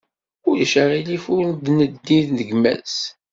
[0.49, 2.97] Ulac aɣilif ur-d neddi d gma-s.